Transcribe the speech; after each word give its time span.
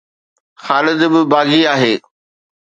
خالد 0.63 0.99
به 1.11 1.19
باغي 1.31 1.61
آهي 1.73 1.95